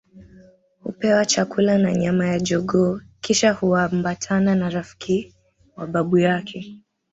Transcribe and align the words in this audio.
Hupewa 0.83 1.25
chakula 1.25 1.77
na 1.77 1.93
nyama 1.95 2.27
ya 2.27 2.39
jogoo 2.39 2.99
kisha 3.21 3.53
huambatana 3.53 4.55
na 4.55 4.69
rafiki 4.69 5.35
wa 5.75 5.87
babu 5.87 6.17
yake 6.17 6.81